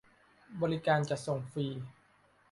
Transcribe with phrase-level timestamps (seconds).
[0.61, 1.65] บริการจัดส่งฟรี